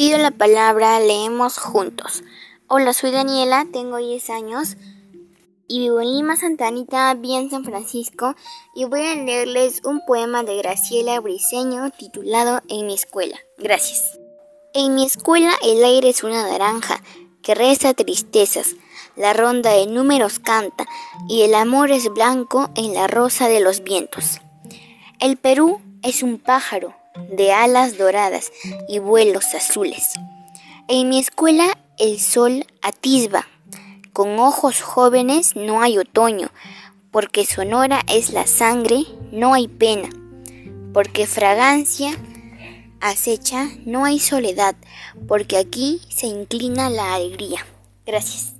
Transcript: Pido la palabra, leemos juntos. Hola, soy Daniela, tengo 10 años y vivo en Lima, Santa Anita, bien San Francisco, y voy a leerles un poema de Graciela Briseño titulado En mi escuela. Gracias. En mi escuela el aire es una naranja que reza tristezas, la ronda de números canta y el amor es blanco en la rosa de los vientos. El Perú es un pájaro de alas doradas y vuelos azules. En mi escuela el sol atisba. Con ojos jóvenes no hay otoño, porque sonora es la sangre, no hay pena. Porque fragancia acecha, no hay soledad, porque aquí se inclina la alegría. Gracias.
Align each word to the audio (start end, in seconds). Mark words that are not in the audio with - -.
Pido 0.00 0.16
la 0.16 0.30
palabra, 0.30 0.98
leemos 0.98 1.58
juntos. 1.58 2.22
Hola, 2.68 2.94
soy 2.94 3.10
Daniela, 3.10 3.66
tengo 3.70 3.98
10 3.98 4.30
años 4.30 4.78
y 5.68 5.78
vivo 5.78 6.00
en 6.00 6.14
Lima, 6.14 6.36
Santa 6.36 6.68
Anita, 6.68 7.12
bien 7.12 7.50
San 7.50 7.64
Francisco, 7.64 8.34
y 8.74 8.86
voy 8.86 9.02
a 9.06 9.14
leerles 9.14 9.82
un 9.84 10.00
poema 10.06 10.42
de 10.42 10.56
Graciela 10.56 11.20
Briseño 11.20 11.90
titulado 11.90 12.62
En 12.70 12.86
mi 12.86 12.94
escuela. 12.94 13.38
Gracias. 13.58 14.18
En 14.72 14.94
mi 14.94 15.04
escuela 15.04 15.52
el 15.62 15.84
aire 15.84 16.08
es 16.08 16.24
una 16.24 16.48
naranja 16.48 17.02
que 17.42 17.54
reza 17.54 17.92
tristezas, 17.92 18.76
la 19.16 19.34
ronda 19.34 19.72
de 19.72 19.86
números 19.86 20.38
canta 20.38 20.86
y 21.28 21.42
el 21.42 21.54
amor 21.54 21.90
es 21.90 22.08
blanco 22.08 22.70
en 22.74 22.94
la 22.94 23.06
rosa 23.06 23.48
de 23.48 23.60
los 23.60 23.84
vientos. 23.84 24.40
El 25.20 25.36
Perú 25.36 25.78
es 26.02 26.22
un 26.22 26.38
pájaro 26.38 26.94
de 27.30 27.52
alas 27.52 27.98
doradas 27.98 28.52
y 28.88 28.98
vuelos 28.98 29.54
azules. 29.54 30.12
En 30.88 31.08
mi 31.08 31.18
escuela 31.18 31.78
el 31.98 32.18
sol 32.18 32.66
atisba. 32.82 33.46
Con 34.12 34.38
ojos 34.38 34.80
jóvenes 34.80 35.54
no 35.54 35.82
hay 35.82 35.98
otoño, 35.98 36.50
porque 37.10 37.44
sonora 37.44 38.00
es 38.08 38.30
la 38.30 38.46
sangre, 38.46 39.04
no 39.30 39.54
hay 39.54 39.68
pena. 39.68 40.08
Porque 40.92 41.26
fragancia 41.26 42.12
acecha, 43.00 43.68
no 43.86 44.04
hay 44.04 44.18
soledad, 44.18 44.76
porque 45.28 45.56
aquí 45.56 46.00
se 46.08 46.26
inclina 46.26 46.90
la 46.90 47.14
alegría. 47.14 47.64
Gracias. 48.04 48.59